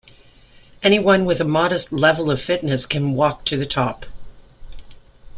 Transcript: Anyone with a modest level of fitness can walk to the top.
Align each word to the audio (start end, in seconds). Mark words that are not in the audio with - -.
Anyone 0.81 1.25
with 1.25 1.39
a 1.39 1.43
modest 1.43 1.91
level 1.91 2.31
of 2.31 2.41
fitness 2.41 2.87
can 2.87 3.13
walk 3.13 3.45
to 3.45 3.55
the 3.55 3.67
top. 3.67 4.07